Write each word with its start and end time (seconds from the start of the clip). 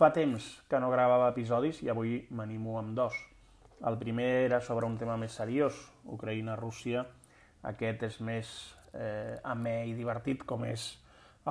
Fa 0.00 0.08
temps 0.16 0.44
que 0.64 0.78
no 0.80 0.88
gravava 0.88 1.26
episodis 1.28 1.82
i 1.84 1.90
avui 1.92 2.14
m'animo 2.32 2.78
amb 2.80 2.94
dos. 2.96 3.12
El 3.84 3.98
primer 4.00 4.28
era 4.46 4.60
sobre 4.64 4.86
un 4.88 4.94
tema 4.96 5.18
més 5.20 5.34
seriós, 5.36 5.76
Ucraïna-Rússia. 6.14 7.02
Aquest 7.68 8.06
és 8.08 8.14
més 8.24 8.52
eh, 8.94 9.36
amè 9.44 9.74
i 9.90 9.92
divertit, 9.98 10.46
com 10.48 10.64
és 10.64 10.86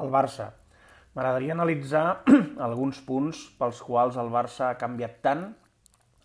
el 0.01 0.09
Barça. 0.15 0.47
M'agradaria 1.13 1.53
analitzar 1.53 2.23
alguns 2.67 3.03
punts 3.05 3.43
pels 3.59 3.83
quals 3.85 4.17
el 4.17 4.33
Barça 4.33 4.71
ha 4.71 4.79
canviat 4.81 5.21
tant 5.27 5.45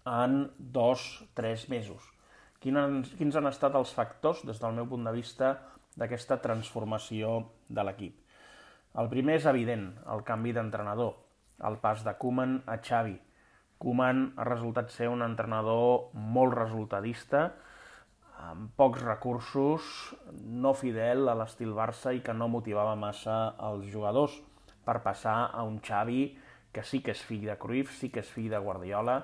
en 0.08 0.38
dos, 0.56 1.04
tres 1.36 1.66
mesos. 1.68 2.08
Quins, 2.64 3.12
quins 3.18 3.36
han 3.36 3.50
estat 3.50 3.76
els 3.76 3.92
factors, 3.92 4.40
des 4.48 4.62
del 4.64 4.72
meu 4.80 4.88
punt 4.88 5.04
de 5.04 5.12
vista, 5.12 5.52
d'aquesta 6.00 6.40
transformació 6.40 7.36
de 7.68 7.84
l'equip? 7.84 8.16
El 8.96 9.12
primer 9.12 9.36
és 9.42 9.50
evident, 9.52 9.90
el 10.08 10.24
canvi 10.24 10.56
d'entrenador 10.56 11.18
el 11.62 11.78
pas 11.82 12.02
de 12.04 12.14
Koeman 12.18 12.62
a 12.66 12.78
Xavi. 12.82 13.14
Koeman 13.78 14.32
ha 14.36 14.46
resultat 14.48 14.90
ser 14.90 15.10
un 15.12 15.22
entrenador 15.22 16.10
molt 16.14 16.56
resultadista, 16.56 17.50
amb 18.44 18.72
pocs 18.76 19.02
recursos, 19.04 19.84
no 20.34 20.74
fidel 20.74 21.28
a 21.28 21.36
l'estil 21.38 21.72
Barça 21.76 22.12
i 22.14 22.22
que 22.24 22.34
no 22.34 22.50
motivava 22.50 22.96
massa 22.98 23.54
els 23.68 23.86
jugadors 23.92 24.40
per 24.84 25.00
passar 25.04 25.50
a 25.52 25.62
un 25.64 25.78
Xavi 25.84 26.26
que 26.74 26.82
sí 26.82 27.00
que 27.00 27.14
és 27.14 27.22
fill 27.22 27.46
de 27.46 27.56
Cruyff, 27.60 27.94
sí 27.94 28.10
que 28.10 28.20
és 28.24 28.30
fill 28.30 28.50
de 28.50 28.58
Guardiola, 28.58 29.20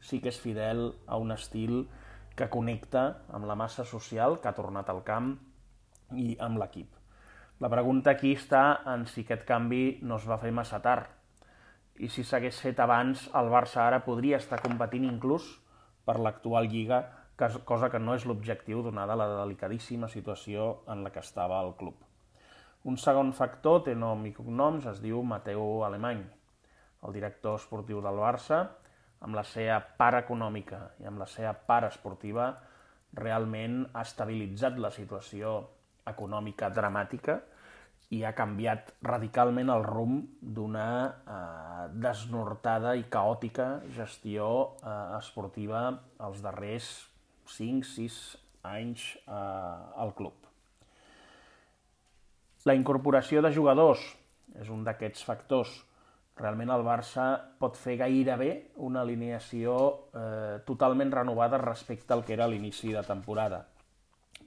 sí 0.00 0.20
que 0.20 0.32
és 0.32 0.40
fidel 0.40 0.92
a 1.06 1.18
un 1.22 1.32
estil 1.32 1.86
que 2.38 2.50
connecta 2.50 3.04
amb 3.34 3.46
la 3.50 3.56
massa 3.58 3.84
social 3.86 4.38
que 4.42 4.50
ha 4.50 4.56
tornat 4.56 4.90
al 4.90 5.04
camp 5.06 5.36
i 6.14 6.34
amb 6.42 6.58
l'equip. 6.58 6.90
La 7.58 7.70
pregunta 7.70 8.12
aquí 8.14 8.34
està 8.36 8.80
en 8.86 9.06
si 9.10 9.24
aquest 9.24 9.46
canvi 9.46 9.98
no 10.02 10.18
es 10.18 10.26
va 10.30 10.38
fer 10.42 10.52
massa 10.54 10.78
tard, 10.82 11.08
i 11.98 12.08
si 12.08 12.22
s'hagués 12.24 12.60
fet 12.62 12.78
abans, 12.80 13.26
el 13.38 13.48
Barça 13.50 13.82
ara 13.84 14.02
podria 14.06 14.38
estar 14.38 14.60
competint 14.62 15.06
inclús 15.08 15.46
per 16.06 16.18
l'actual 16.22 16.68
Lliga, 16.70 17.02
cosa 17.66 17.90
que 17.90 18.00
no 18.02 18.14
és 18.18 18.26
l'objectiu 18.26 18.82
donada 18.82 19.16
la 19.18 19.28
delicadíssima 19.30 20.08
situació 20.10 20.84
en 20.90 21.02
la 21.04 21.10
que 21.14 21.22
estava 21.22 21.60
el 21.62 21.74
club. 21.78 21.98
Un 22.88 22.96
segon 22.96 23.32
factor 23.34 23.82
té 23.86 23.94
nom 23.98 24.24
i 24.26 24.32
cognoms, 24.34 24.86
es 24.86 25.02
diu 25.02 25.22
Mateu 25.26 25.82
Alemany, 25.86 26.22
el 27.06 27.14
director 27.14 27.58
esportiu 27.58 28.02
del 28.02 28.18
Barça, 28.22 28.62
amb 29.20 29.34
la 29.34 29.44
seva 29.44 29.80
part 29.98 30.22
econòmica 30.22 30.80
i 31.02 31.06
amb 31.10 31.18
la 31.18 31.26
seva 31.26 31.52
part 31.66 31.90
esportiva, 31.90 32.52
realment 33.18 33.82
ha 33.92 34.04
estabilitzat 34.06 34.78
la 34.78 34.90
situació 34.94 35.58
econòmica 36.06 36.70
dramàtica 36.70 37.40
i 38.14 38.22
ha 38.24 38.32
canviat 38.32 38.94
radicalment 39.04 39.68
el 39.72 39.84
rumb 39.84 40.28
d'una 40.40 40.88
eh, 41.04 41.86
desnortada 42.00 42.94
i 42.96 43.04
caòtica 43.12 43.68
gestió 43.96 44.48
eh, 44.80 44.92
esportiva 45.18 45.82
els 46.24 46.40
darrers 46.44 46.88
5-6 47.58 48.20
anys 48.68 49.10
eh, 49.26 50.02
al 50.04 50.14
club. 50.16 50.48
La 52.68 52.74
incorporació 52.76 53.42
de 53.44 53.52
jugadors 53.54 54.00
és 54.58 54.72
un 54.72 54.82
d'aquests 54.86 55.24
factors. 55.24 55.70
Realment 56.38 56.70
el 56.74 56.84
Barça 56.86 57.26
pot 57.60 57.76
fer 57.76 57.96
gairebé 58.00 58.50
una 58.88 59.02
alineació 59.04 59.74
eh, 60.12 60.58
totalment 60.66 61.12
renovada 61.12 61.60
respecte 61.60 62.14
al 62.14 62.24
que 62.24 62.34
era 62.38 62.48
l'inici 62.48 62.94
de 62.94 63.04
temporada. 63.06 63.66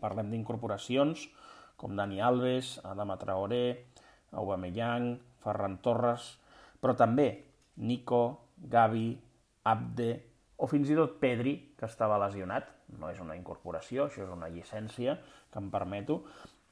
Parlem 0.01 0.31
d'incorporacions, 0.33 1.27
com 1.81 1.97
Dani 1.97 2.21
Alves, 2.21 2.75
Adama 2.85 3.17
Traoré, 3.17 3.89
Aubameyang, 4.37 5.15
Ferran 5.41 5.79
Torres, 5.81 6.35
però 6.77 6.93
també 6.97 7.27
Nico, 7.81 8.53
Gavi, 8.69 9.09
Abde 9.65 10.11
o 10.61 10.69
fins 10.69 10.91
i 10.93 10.97
tot 10.97 11.17
Pedri, 11.21 11.55
que 11.77 11.89
estava 11.89 12.19
lesionat. 12.21 12.69
No 13.01 13.09
és 13.09 13.19
una 13.23 13.37
incorporació, 13.37 14.05
això 14.05 14.21
és 14.27 14.31
una 14.33 14.49
llicència 14.51 15.17
que 15.49 15.61
em 15.61 15.71
permeto, 15.73 16.21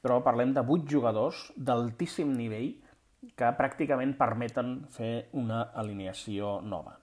però 0.04 0.20
parlem 0.24 0.54
de 0.54 0.64
vuit 0.68 0.86
jugadors 0.90 1.48
d'altíssim 1.58 2.36
nivell 2.38 2.72
que 3.36 3.52
pràcticament 3.58 4.14
permeten 4.20 4.76
fer 4.94 5.30
una 5.42 5.66
alineació 5.76 6.60
nova. 6.62 6.96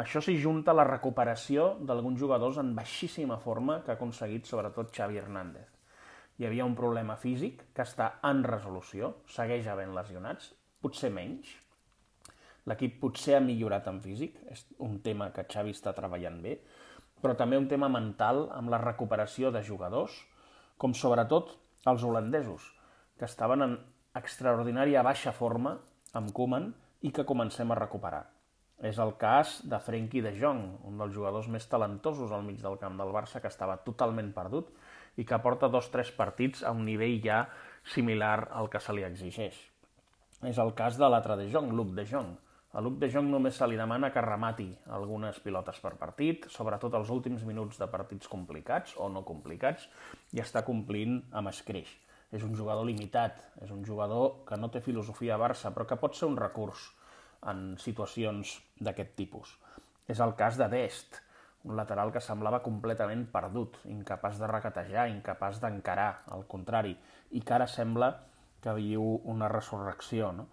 Això 0.00 0.20
s'hi 0.22 0.36
junta 0.38 0.76
la 0.76 0.86
recuperació 0.86 1.72
d'alguns 1.82 2.20
jugadors 2.20 2.60
en 2.62 2.76
baixíssima 2.76 3.40
forma 3.42 3.80
que 3.82 3.90
ha 3.90 3.98
aconseguit 3.98 4.46
sobretot 4.46 4.92
Xavi 4.94 5.18
Hernández 5.18 5.79
hi 6.40 6.46
havia 6.48 6.64
un 6.64 6.72
problema 6.72 7.18
físic 7.20 7.66
que 7.76 7.84
està 7.84 8.14
en 8.24 8.38
resolució, 8.46 9.10
segueix 9.28 9.66
havent 9.68 9.90
lesionats, 9.92 10.46
potser 10.80 11.10
menys. 11.12 11.50
L'equip 12.64 12.94
potser 13.02 13.34
ha 13.36 13.42
millorat 13.44 13.90
en 13.92 13.98
físic, 14.00 14.38
és 14.48 14.62
un 14.86 15.02
tema 15.04 15.28
que 15.36 15.44
Xavi 15.44 15.74
està 15.76 15.92
treballant 15.92 16.38
bé, 16.40 16.54
però 17.20 17.34
també 17.36 17.60
un 17.60 17.68
tema 17.68 17.90
mental 17.92 18.46
amb 18.56 18.72
la 18.72 18.80
recuperació 18.80 19.50
de 19.52 19.60
jugadors, 19.66 20.14
com 20.80 20.96
sobretot 20.96 21.52
els 21.92 22.06
holandesos, 22.08 22.70
que 23.20 23.28
estaven 23.28 23.66
en 23.66 23.76
extraordinària 24.16 25.04
baixa 25.04 25.36
forma 25.36 25.74
amb 26.16 26.32
Koeman 26.32 26.70
i 27.04 27.12
que 27.12 27.26
comencem 27.28 27.68
a 27.68 27.76
recuperar. 27.76 28.22
És 28.80 28.96
el 28.96 29.12
cas 29.20 29.58
de 29.68 29.76
Frenkie 29.84 30.24
de 30.24 30.32
Jong, 30.40 30.64
un 30.88 30.96
dels 30.96 31.12
jugadors 31.12 31.52
més 31.52 31.68
talentosos 31.68 32.32
al 32.32 32.48
mig 32.48 32.64
del 32.64 32.80
camp 32.80 32.96
del 32.96 33.12
Barça, 33.12 33.44
que 33.44 33.52
estava 33.52 33.76
totalment 33.84 34.32
perdut 34.32 34.72
i 35.16 35.24
que 35.26 35.38
porta 35.42 35.68
dos 35.68 35.88
o 35.88 35.94
tres 35.96 36.12
partits 36.14 36.62
a 36.62 36.74
un 36.76 36.84
nivell 36.86 37.18
ja 37.24 37.44
similar 37.94 38.50
al 38.52 38.70
que 38.70 38.80
se 38.80 38.94
li 38.94 39.04
exigeix. 39.06 39.56
És 40.46 40.58
el 40.62 40.72
cas 40.76 40.96
de 40.96 41.08
l'altre 41.08 41.36
de 41.36 41.48
Jong, 41.52 41.72
Luc 41.76 41.92
de 41.96 42.06
Jong. 42.08 42.30
A 42.72 42.80
Luc 42.80 43.00
de 43.02 43.08
Jong 43.10 43.26
només 43.32 43.56
se 43.58 43.66
li 43.66 43.76
demana 43.76 44.12
que 44.14 44.22
remati 44.24 44.68
algunes 44.94 45.40
pilotes 45.42 45.80
per 45.82 45.96
partit, 45.98 46.46
sobretot 46.54 46.94
els 46.94 47.10
últims 47.10 47.42
minuts 47.44 47.80
de 47.80 47.88
partits 47.90 48.30
complicats 48.30 48.94
o 48.96 49.08
no 49.10 49.24
complicats, 49.26 49.88
i 50.32 50.40
està 50.40 50.62
complint 50.64 51.18
amb 51.34 51.50
escreix. 51.50 51.90
És 52.30 52.44
un 52.46 52.54
jugador 52.54 52.86
limitat, 52.86 53.42
és 53.64 53.72
un 53.74 53.82
jugador 53.84 54.44
que 54.46 54.56
no 54.56 54.70
té 54.70 54.80
filosofia 54.80 55.34
a 55.34 55.40
Barça, 55.42 55.74
però 55.74 55.88
que 55.88 55.98
pot 55.98 56.14
ser 56.14 56.28
un 56.30 56.38
recurs 56.38 56.86
en 57.50 57.74
situacions 57.82 58.60
d'aquest 58.78 59.16
tipus. 59.18 59.56
És 60.06 60.22
el 60.22 60.36
cas 60.38 60.56
de 60.60 60.68
Dest, 60.70 61.18
un 61.64 61.76
lateral 61.76 62.10
que 62.12 62.22
semblava 62.24 62.62
completament 62.64 63.26
perdut, 63.32 63.76
incapaç 63.92 64.38
de 64.40 64.48
recatejar, 64.48 65.08
incapaç 65.12 65.60
d'encarar, 65.60 66.22
al 66.32 66.46
contrari, 66.48 66.94
i 67.36 67.42
que 67.44 67.54
ara 67.56 67.68
sembla 67.68 68.14
que 68.64 68.74
viu 68.76 69.04
una 69.28 69.48
resurrecció. 69.52 70.32
No? 70.32 70.48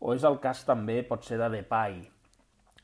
O 0.00 0.14
és 0.16 0.24
el 0.24 0.38
cas 0.40 0.64
també, 0.68 1.00
pot 1.08 1.24
ser, 1.24 1.40
de 1.40 1.48
Depay. 1.56 1.98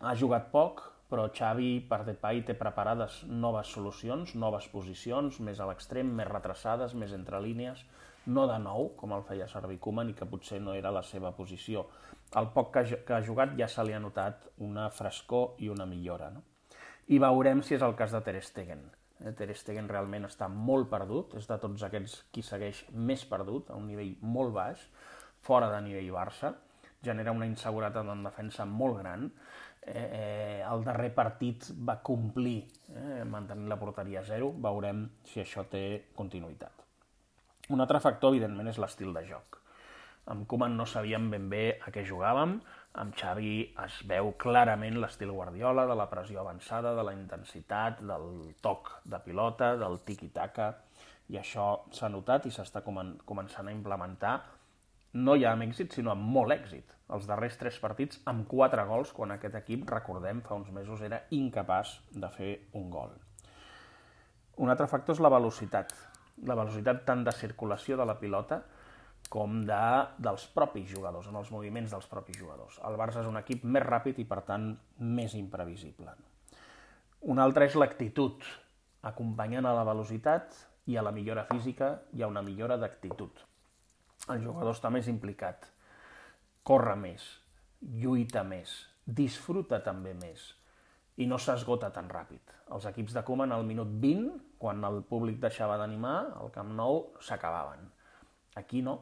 Ha 0.01 0.15
jugat 0.17 0.49
poc, 0.53 0.83
però 1.11 1.29
Xavi 1.33 1.71
per 1.89 2.03
Depay 2.09 2.43
té 2.49 2.57
preparades 2.59 3.23
noves 3.29 3.71
solucions, 3.77 4.35
noves 4.35 4.67
posicions, 4.73 5.39
més 5.41 5.61
a 5.61 5.69
l'extrem, 5.69 6.09
més 6.19 6.29
retrasades, 6.33 6.97
més 6.99 7.15
entre 7.17 7.41
línies, 7.45 7.85
no 8.27 8.49
de 8.51 8.59
nou, 8.59 8.91
com 8.99 9.13
el 9.15 9.23
feia 9.29 9.47
servir 9.49 9.79
Koeman, 9.79 10.11
i 10.11 10.17
que 10.19 10.27
potser 10.27 10.59
no 10.61 10.75
era 10.75 10.91
la 10.91 11.05
seva 11.07 11.31
posició. 11.37 11.87
El 12.41 12.51
poc 12.57 12.73
que, 12.75 13.15
ha 13.15 13.23
jugat 13.23 13.55
ja 13.61 13.69
se 13.71 13.85
li 13.87 13.95
ha 13.95 14.03
notat 14.03 14.49
una 14.67 14.89
frescor 14.91 15.61
i 15.63 15.71
una 15.71 15.87
millora. 15.87 16.33
No? 16.35 16.43
I 17.07 17.19
veurem 17.23 17.63
si 17.63 17.77
és 17.77 17.85
el 17.87 17.95
cas 17.99 18.15
de 18.15 18.21
Ter 18.27 18.41
Stegen. 18.43 18.87
Eh, 19.23 19.33
Ter 19.37 19.55
Stegen 19.55 19.89
realment 19.91 20.27
està 20.29 20.49
molt 20.51 20.91
perdut, 20.91 21.37
és 21.39 21.47
de 21.49 21.59
tots 21.63 21.85
aquests 21.87 22.23
qui 22.35 22.43
segueix 22.43 22.85
més 22.93 23.25
perdut, 23.29 23.71
a 23.71 23.79
un 23.79 23.87
nivell 23.91 24.17
molt 24.23 24.55
baix, 24.57 24.83
fora 25.47 25.71
de 25.71 25.81
nivell 25.87 26.11
Barça, 26.15 26.55
genera 27.07 27.33
una 27.33 27.47
inseguretat 27.47 28.09
en 28.11 28.25
defensa 28.27 28.67
molt 28.67 28.99
gran. 29.03 29.29
Eh, 29.87 29.93
eh, 29.95 30.63
el 30.67 30.83
darrer 30.83 31.13
partit 31.15 31.69
va 31.87 32.01
complir 32.03 32.59
eh, 32.91 33.23
mantenint 33.25 33.71
la 33.71 33.79
porteria 33.79 34.25
a 34.25 34.27
zero, 34.27 34.51
veurem 34.51 35.07
si 35.29 35.39
això 35.43 35.63
té 35.71 35.85
continuïtat. 36.17 36.83
Un 37.71 37.83
altre 37.83 38.01
factor, 38.03 38.35
evidentment, 38.35 38.67
és 38.71 38.81
l'estil 38.83 39.15
de 39.15 39.23
joc. 39.27 39.61
Amb 40.31 40.47
Koeman 40.51 40.75
no 40.75 40.87
sabíem 40.91 41.31
ben 41.31 41.47
bé 41.51 41.79
a 41.79 41.93
què 41.95 42.03
jugàvem, 42.07 42.57
amb 43.01 43.15
Xavi 43.17 43.53
es 43.85 44.01
veu 44.09 44.33
clarament 44.41 44.99
l'estil 45.01 45.33
Guardiola, 45.35 45.87
de 45.87 45.97
la 45.99 46.09
pressió 46.11 46.41
avançada, 46.41 46.95
de 46.97 47.05
la 47.05 47.15
intensitat, 47.17 48.01
del 48.01 48.55
toc 48.65 48.91
de 49.05 49.21
pilota, 49.25 49.75
del 49.81 50.01
tiki-taka, 50.09 50.73
i 51.33 51.39
això 51.41 51.67
s'ha 51.93 52.09
notat 52.13 52.47
i 52.47 52.53
s'està 52.55 52.83
començant 52.87 53.69
a 53.69 53.75
implementar 53.75 54.37
no 55.17 55.37
ja 55.41 55.53
amb 55.55 55.65
èxit, 55.65 55.95
sinó 55.97 56.13
amb 56.13 56.27
molt 56.37 56.53
èxit. 56.53 56.93
Els 57.15 57.27
darrers 57.29 57.57
tres 57.57 57.79
partits 57.81 58.21
amb 58.29 58.45
quatre 58.49 58.83
gols, 58.89 59.13
quan 59.17 59.33
aquest 59.33 59.55
equip, 59.61 59.87
recordem, 59.89 60.43
fa 60.45 60.59
uns 60.59 60.73
mesos 60.75 61.01
era 61.07 61.23
incapaç 61.33 61.95
de 62.13 62.29
fer 62.35 62.51
un 62.77 62.91
gol. 62.91 63.15
Un 64.61 64.73
altre 64.73 64.89
factor 64.91 65.17
és 65.17 65.23
la 65.25 65.33
velocitat. 65.33 65.95
La 66.45 66.57
velocitat 66.59 67.05
tant 67.09 67.25
de 67.25 67.33
circulació 67.33 67.97
de 67.97 68.05
la 68.09 68.19
pilota 68.21 68.61
com 69.33 69.59
de, 69.67 69.83
dels 70.23 70.47
propis 70.55 70.87
jugadors, 70.91 71.27
en 71.31 71.37
els 71.41 71.51
moviments 71.51 71.93
dels 71.93 72.07
propis 72.11 72.39
jugadors. 72.39 72.79
El 72.87 72.99
Barça 73.01 73.23
és 73.23 73.31
un 73.31 73.39
equip 73.41 73.65
més 73.65 73.85
ràpid 73.85 74.21
i, 74.23 74.27
per 74.29 74.43
tant, 74.47 74.71
més 75.03 75.35
imprevisible. 75.39 76.15
Un 77.27 77.43
altre 77.43 77.67
és 77.67 77.77
l'actitud. 77.79 78.45
Acompanyant 79.07 79.67
a 79.67 79.75
la 79.77 79.85
velocitat 79.87 80.55
i 80.91 80.97
a 80.97 81.03
la 81.03 81.13
millora 81.15 81.47
física 81.51 81.93
hi 82.15 82.23
ha 82.23 82.31
una 82.31 82.43
millora 82.43 82.79
d'actitud. 82.79 83.43
El 84.33 84.43
jugador 84.43 84.75
està 84.75 84.91
més 84.91 85.07
implicat, 85.11 85.67
corre 86.67 86.97
més, 86.99 87.25
lluita 88.03 88.43
més, 88.47 88.73
disfruta 89.07 89.79
també 89.85 90.15
més 90.19 90.49
i 91.17 91.27
no 91.31 91.39
s'esgota 91.41 91.93
tan 91.95 92.09
ràpid. 92.13 92.55
Els 92.75 92.87
equips 92.91 93.15
de 93.17 93.23
Koeman 93.25 93.55
al 93.55 93.65
minut 93.69 93.93
20, 94.03 94.33
quan 94.61 94.83
el 94.85 95.03
públic 95.09 95.39
deixava 95.41 95.79
d'animar, 95.81 96.17
al 96.41 96.51
Camp 96.53 96.75
Nou 96.77 97.05
s'acabaven. 97.23 97.87
Aquí 98.61 98.83
no. 98.83 98.99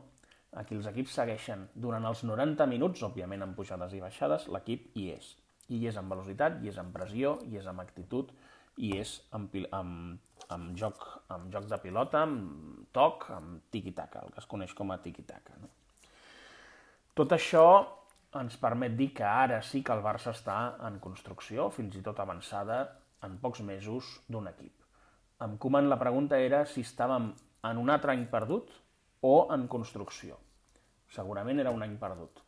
Aquí 0.60 0.76
els 0.78 0.86
equips 0.86 1.16
segueixen 1.18 1.66
durant 1.74 2.04
els 2.06 2.22
90 2.26 2.66
minuts, 2.70 3.02
òbviament 3.06 3.42
amb 3.42 3.56
pujades 3.58 3.94
i 3.96 4.02
baixades, 4.02 4.46
l'equip 4.54 4.92
hi 4.94 5.08
és. 5.16 5.32
I 5.68 5.80
hi 5.80 5.88
és 5.90 5.98
amb 5.98 6.12
velocitat, 6.12 6.60
hi 6.62 6.70
és 6.70 6.78
amb 6.78 6.94
pressió, 6.94 7.38
hi 7.48 7.58
és 7.58 7.66
amb 7.70 7.82
actitud, 7.82 8.30
i 8.76 8.92
és 8.98 9.16
amb, 9.36 9.54
amb, 9.72 10.20
amb, 10.54 10.70
joc, 10.78 11.02
amb 11.34 11.50
joc 11.54 11.66
de 11.70 11.78
pilota, 11.82 12.22
amb 12.26 12.86
toc, 12.94 13.28
amb 13.34 13.66
tiki-taka, 13.74 14.24
el 14.26 14.34
que 14.34 14.42
es 14.42 14.48
coneix 14.50 14.74
com 14.78 14.90
a 14.90 14.98
tiki-taka. 15.02 15.58
No? 15.62 15.70
Tot 17.14 17.34
això 17.36 17.66
ens 18.40 18.56
permet 18.58 18.96
dir 18.98 19.12
que 19.14 19.26
ara 19.26 19.60
sí 19.62 19.82
que 19.86 19.94
el 19.94 20.02
Barça 20.02 20.32
està 20.34 20.58
en 20.86 20.98
construcció, 21.02 21.68
fins 21.74 21.94
i 21.94 22.02
tot 22.02 22.18
avançada, 22.22 22.80
en 23.22 23.38
pocs 23.42 23.62
mesos, 23.66 24.08
d'un 24.28 24.50
equip. 24.50 24.74
Amb 25.44 25.58
Koeman 25.62 25.90
la 25.90 26.00
pregunta 26.00 26.38
era 26.38 26.64
si 26.66 26.82
estàvem 26.82 27.30
en 27.70 27.78
un 27.80 27.92
altre 27.94 28.12
any 28.12 28.26
perdut 28.30 28.74
o 29.24 29.36
en 29.54 29.68
construcció. 29.70 30.36
Segurament 31.14 31.60
era 31.62 31.70
un 31.70 31.84
any 31.84 31.94
perdut. 32.00 32.40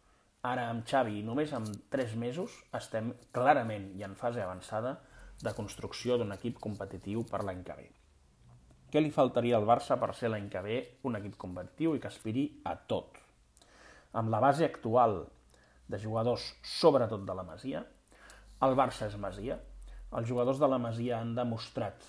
Ara 0.46 0.64
amb 0.70 0.86
Xavi, 0.86 1.20
només 1.26 1.52
amb 1.54 1.68
tres 1.92 2.14
mesos, 2.18 2.54
estem 2.78 3.12
clarament 3.34 3.92
i 3.98 4.02
en 4.06 4.16
fase 4.18 4.42
avançada 4.42 4.96
de 5.42 5.52
construcció 5.54 6.16
d'un 6.18 6.34
equip 6.34 6.58
competitiu 6.62 7.22
per 7.30 7.44
l'any 7.46 7.62
que 7.66 7.76
ve. 7.78 7.86
Què 8.90 9.02
li 9.02 9.12
faltaria 9.14 9.58
al 9.58 9.66
Barça 9.68 9.98
per 10.02 10.12
ser 10.18 10.30
l'any 10.32 10.48
que 10.50 10.62
ve 10.66 10.78
un 11.06 11.18
equip 11.18 11.36
competitiu 11.44 11.94
i 11.94 12.02
que 12.02 12.10
aspiri 12.10 12.46
a 12.64 12.74
tot? 12.90 13.20
Amb 14.18 14.34
la 14.34 14.42
base 14.42 14.66
actual 14.66 15.18
de 15.86 16.02
jugadors, 16.02 16.48
sobretot 16.66 17.22
de 17.26 17.38
la 17.38 17.46
Masia. 17.46 17.84
El 18.66 18.74
Barça 18.78 19.10
és 19.10 19.18
Masia. 19.20 19.60
Els 20.16 20.26
jugadors 20.26 20.58
de 20.62 20.70
la 20.70 20.80
Masia 20.82 21.20
han 21.20 21.34
demostrat 21.38 22.02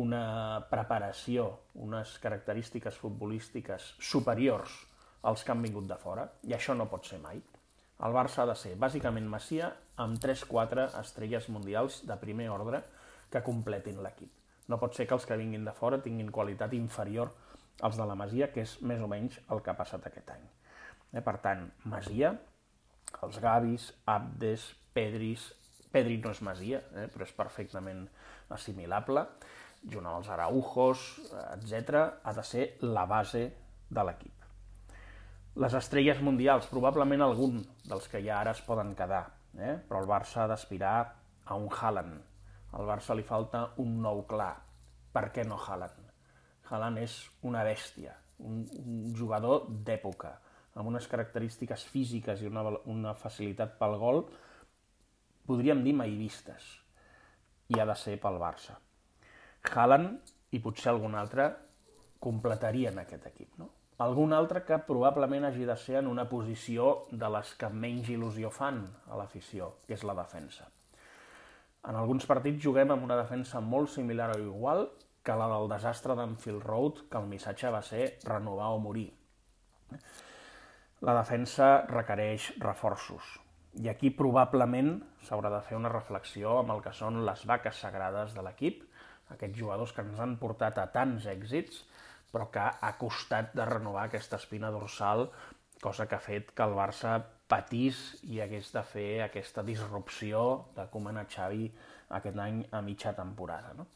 una 0.00 0.24
preparació, 0.70 1.50
unes 1.74 2.16
característiques 2.22 2.96
futbolístiques 3.00 3.94
superiors 4.12 4.76
als 5.22 5.44
que 5.44 5.52
han 5.52 5.62
vingut 5.62 5.88
de 5.88 5.98
fora, 6.00 6.26
i 6.48 6.54
això 6.56 6.74
no 6.76 6.88
pot 6.90 7.06
ser 7.06 7.20
mai. 7.20 7.40
El 8.00 8.14
Barça 8.16 8.42
ha 8.42 8.48
de 8.48 8.56
ser 8.56 8.76
bàsicament 8.80 9.26
Masia 9.28 9.68
amb 10.00 10.16
3-4 10.22 10.86
estrelles 11.02 11.48
mundials 11.52 12.00
de 12.08 12.16
primer 12.16 12.48
ordre 12.52 12.80
que 13.30 13.42
completin 13.44 14.00
l'equip. 14.00 14.32
No 14.68 14.78
pot 14.80 14.96
ser 14.96 15.06
que 15.06 15.16
els 15.18 15.26
que 15.28 15.36
vinguin 15.36 15.66
de 15.66 15.74
fora 15.76 16.00
tinguin 16.00 16.30
qualitat 16.32 16.72
inferior 16.78 17.34
als 17.82 17.98
de 18.00 18.06
la 18.06 18.16
Masia, 18.16 18.48
que 18.54 18.64
és 18.64 18.78
més 18.86 19.02
o 19.04 19.08
menys 19.10 19.36
el 19.52 19.60
que 19.60 19.72
ha 19.72 19.76
passat 19.76 20.06
aquest 20.08 20.32
any. 20.32 20.46
Eh, 21.12 21.20
per 21.20 21.36
tant, 21.44 21.66
Masia, 21.92 22.32
els 23.26 23.40
Gavis, 23.42 23.90
Abdes, 24.08 24.66
Pedris, 24.94 25.50
Pedri 25.92 26.20
no 26.22 26.32
és 26.32 26.42
Masia, 26.46 26.80
eh, 26.94 27.08
però 27.12 27.26
és 27.26 27.36
perfectament 27.36 28.04
assimilable, 28.56 29.26
junt 29.82 30.06
amb 30.06 30.20
els 30.20 30.28
Araujos, 30.32 31.06
etc., 31.56 32.04
ha 32.22 32.36
de 32.36 32.44
ser 32.44 32.68
la 32.84 33.06
base 33.10 33.48
de 33.90 34.04
l'equip. 34.06 34.39
Les 35.58 35.74
estrelles 35.74 36.20
mundials, 36.22 36.68
probablement 36.70 37.24
algun 37.24 37.56
dels 37.82 38.06
que 38.08 38.20
ja 38.22 38.38
ara 38.38 38.52
es 38.54 38.60
poden 38.62 38.92
quedar, 38.94 39.24
eh? 39.58 39.74
però 39.88 39.98
el 40.04 40.06
Barça 40.06 40.44
ha 40.44 40.50
d'aspirar 40.50 40.92
a 41.44 41.56
un 41.58 41.66
Haaland. 41.66 42.20
Al 42.78 42.86
Barça 42.86 43.16
li 43.18 43.24
falta 43.26 43.64
un 43.82 43.96
nou 44.02 44.22
clar. 44.30 44.54
Per 45.10 45.24
què 45.34 45.42
no 45.42 45.58
Haaland? 45.58 46.12
Haaland 46.70 47.02
és 47.02 47.16
una 47.42 47.64
bèstia, 47.66 48.14
un, 48.46 48.62
un 48.78 49.00
jugador 49.18 49.66
d'època, 49.66 50.36
amb 50.78 50.92
unes 50.92 51.10
característiques 51.10 51.82
físiques 51.90 52.44
i 52.44 52.46
una, 52.46 52.62
una 52.86 53.16
facilitat 53.18 53.74
pel 53.80 53.98
gol, 53.98 54.22
podríem 55.50 55.82
dir 55.82 55.96
mai 55.98 56.14
vistes. 56.14 56.76
I 57.74 57.82
ha 57.82 57.88
de 57.90 57.98
ser 57.98 58.20
pel 58.22 58.38
Barça. 58.38 58.78
Haaland 59.66 60.54
i 60.54 60.62
potser 60.62 60.94
algun 60.94 61.18
altre 61.18 61.50
completarien 62.22 63.02
aquest 63.02 63.26
equip. 63.34 63.58
No? 63.58 63.72
Algun 64.00 64.32
altre 64.32 64.62
que 64.64 64.78
probablement 64.88 65.44
hagi 65.44 65.66
de 65.68 65.76
ser 65.76 65.98
en 65.98 66.06
una 66.08 66.24
posició 66.28 67.02
de 67.12 67.28
les 67.34 67.50
que 67.60 67.68
menys 67.68 68.08
il·lusió 68.08 68.48
fan 68.48 68.78
a 69.12 69.18
l'afició, 69.20 69.74
que 69.84 69.92
és 69.98 70.04
la 70.08 70.14
defensa. 70.16 70.70
En 71.84 71.98
alguns 72.00 72.24
partits 72.28 72.62
juguem 72.64 72.94
amb 72.94 73.04
una 73.04 73.18
defensa 73.18 73.60
molt 73.60 73.92
similar 73.92 74.30
o 74.36 74.40
igual 74.40 74.86
que 75.24 75.36
la 75.36 75.50
del 75.52 75.68
desastre 75.68 76.16
d'Anfield 76.16 76.64
Road, 76.64 77.04
que 77.12 77.20
el 77.20 77.28
missatge 77.28 77.72
va 77.72 77.82
ser 77.84 78.06
renovar 78.24 78.70
o 78.72 78.80
morir. 78.80 79.10
La 81.04 81.18
defensa 81.20 81.84
requereix 81.92 82.54
reforços. 82.60 83.36
I 83.84 83.92
aquí 83.92 84.10
probablement 84.16 84.96
s'haurà 85.28 85.52
de 85.52 85.60
fer 85.68 85.76
una 85.76 85.92
reflexió 85.92 86.56
amb 86.62 86.72
el 86.72 86.80
que 86.84 86.96
són 86.96 87.20
les 87.28 87.44
vaques 87.48 87.84
sagrades 87.84 88.32
de 88.32 88.48
l'equip, 88.48 88.80
aquests 89.30 89.60
jugadors 89.60 89.92
que 89.92 90.08
ens 90.08 90.20
han 90.24 90.38
portat 90.40 90.80
a 90.80 90.88
tants 90.92 91.28
èxits, 91.28 91.84
però 92.32 92.48
que 92.54 92.62
ha 92.62 92.92
costat 92.98 93.54
de 93.58 93.66
renovar 93.66 94.06
aquesta 94.06 94.38
espina 94.38 94.70
dorsal, 94.70 95.28
cosa 95.82 96.06
que 96.06 96.16
ha 96.16 96.24
fet 96.24 96.52
que 96.54 96.66
el 96.66 96.76
Barça 96.76 97.18
patís 97.50 98.00
i 98.22 98.40
hagués 98.40 98.70
de 98.74 98.82
fer 98.86 99.22
aquesta 99.24 99.64
disrupció 99.66 100.66
de 100.76 100.84
a 100.84 101.24
Xavi 101.24 101.70
aquest 102.18 102.38
any 102.38 102.64
a 102.70 102.80
mitja 102.82 103.12
temporada. 103.14 103.72
No? 103.74 103.86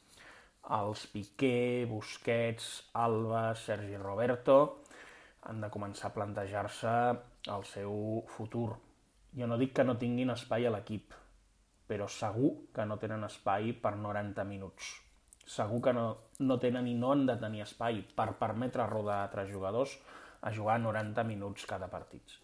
Els 0.79 1.07
Piqué, 1.13 1.87
Busquets, 1.89 2.89
Alba, 2.95 3.55
Sergi 3.55 3.97
Roberto 3.97 4.81
han 5.43 5.61
de 5.61 5.69
començar 5.69 6.09
a 6.09 6.15
plantejar-se 6.15 6.95
el 7.53 7.65
seu 7.69 8.25
futur. 8.37 8.71
Jo 9.37 9.47
no 9.47 9.59
dic 9.61 9.75
que 9.77 9.85
no 9.85 9.99
tinguin 10.01 10.33
espai 10.33 10.67
a 10.67 10.73
l'equip, 10.73 11.13
però 11.87 12.09
segur 12.09 12.55
que 12.73 12.87
no 12.89 12.97
tenen 13.03 13.27
espai 13.29 13.75
per 13.77 13.97
90 13.97 14.45
minuts. 14.49 15.04
Segur 15.47 15.81
que 15.85 15.93
no, 15.93 16.05
no 16.41 16.59
tenen 16.61 16.87
i 16.89 16.95
no 16.97 17.13
han 17.13 17.27
de 17.29 17.37
tenir 17.41 17.65
espai 17.65 18.01
per 18.17 18.33
permetre 18.41 18.87
rodar 18.89 19.19
a 19.21 19.27
altres 19.29 19.51
jugadors 19.53 19.99
a 20.45 20.53
jugar 20.53 20.79
90 20.81 21.25
minuts 21.25 21.67
cada 21.69 21.89
partit. 21.93 22.39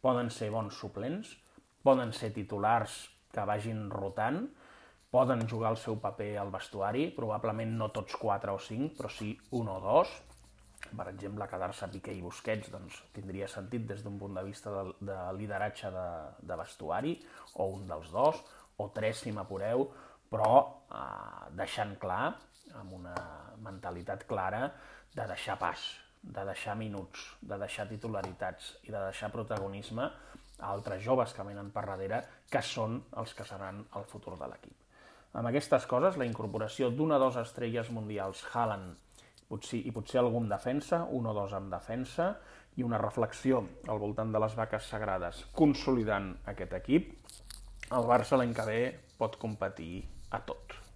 Poden 0.00 0.30
ser 0.30 0.50
bons 0.50 0.74
suplents, 0.74 1.34
poden 1.82 2.12
ser 2.16 2.32
titulars 2.34 2.96
que 3.30 3.44
vagin 3.46 3.88
rotant, 3.90 4.44
poden 5.10 5.46
jugar 5.50 5.72
el 5.74 5.78
seu 5.82 5.98
paper 6.02 6.32
al 6.38 6.50
vestuari, 6.54 7.08
probablement 7.14 7.72
no 7.78 7.90
tots 7.94 8.16
4 8.18 8.54
o 8.54 8.60
5, 8.62 8.94
però 8.98 9.10
sí 9.10 9.32
un 9.58 9.70
o 9.70 9.78
dos, 9.82 10.12
per 10.96 11.06
exemple, 11.10 11.46
quedar-se 11.50 11.88
Piqué 11.92 12.14
i 12.16 12.22
Busquets 12.24 12.70
doncs, 12.72 13.02
tindria 13.14 13.48
sentit 13.50 13.84
des 13.86 14.04
d'un 14.04 14.16
punt 14.18 14.38
de 14.38 14.44
vista 14.46 14.72
de, 14.72 14.94
de 15.10 15.18
lideratge 15.36 15.90
de, 15.94 16.06
de 16.46 16.56
vestuari, 16.58 17.16
o 17.54 17.68
un 17.74 17.86
dels 17.90 18.10
dos, 18.14 18.40
o 18.80 18.88
tres 18.94 19.20
si 19.24 19.34
m'apureu, 19.36 19.90
però 20.30 20.52
eh, 20.86 21.50
deixant 21.58 21.96
clar, 22.02 22.30
amb 22.78 22.94
una 23.00 23.14
mentalitat 23.64 24.24
clara, 24.30 24.68
de 25.14 25.26
deixar 25.26 25.58
pas, 25.58 25.82
de 26.22 26.44
deixar 26.46 26.76
minuts, 26.78 27.24
de 27.40 27.58
deixar 27.58 27.88
titularitats 27.90 28.76
i 28.86 28.92
de 28.92 28.98
deixar 28.98 29.32
protagonisme 29.34 30.06
a 30.60 30.68
altres 30.70 31.02
joves 31.02 31.32
que 31.34 31.46
venen 31.46 31.72
per 31.74 31.86
darrere, 31.88 32.22
que 32.50 32.62
són 32.62 33.00
els 33.18 33.34
que 33.34 33.46
seran 33.48 33.82
el 33.96 34.06
futur 34.06 34.36
de 34.38 34.48
l'equip. 34.50 34.76
Amb 35.32 35.48
aquestes 35.50 35.86
coses, 35.90 36.18
la 36.18 36.26
incorporació 36.26 36.90
d'una 36.90 37.16
o 37.18 37.24
dues 37.24 37.38
estrelles 37.40 37.90
mundials, 37.94 38.42
Haaland, 38.52 38.96
potser, 39.48 39.80
i 39.86 39.92
potser 39.94 40.20
algun 40.20 40.48
defensa, 40.50 41.04
un 41.06 41.26
o 41.30 41.34
dos 41.34 41.54
amb 41.56 41.70
defensa, 41.72 42.34
i 42.78 42.86
una 42.86 43.00
reflexió 43.02 43.64
al 43.90 43.98
voltant 43.98 44.30
de 44.34 44.42
les 44.42 44.54
vaques 44.58 44.86
sagrades, 44.92 45.44
consolidant 45.56 46.32
aquest 46.52 46.74
equip, 46.78 47.14
el 47.90 48.06
Barça 48.06 48.38
l'any 48.38 48.52
que 48.54 48.66
ve 48.68 48.80
pot 49.18 49.34
competir 49.40 50.04
a 50.30 50.38
tot. 50.38 50.89